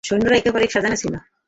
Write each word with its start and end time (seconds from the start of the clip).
সৈন্যরা 0.03 0.35
একের 0.37 0.53
পর 0.53 0.61
এক 0.61 0.71
সাজানো 0.71 0.95
ছিল। 0.95 1.13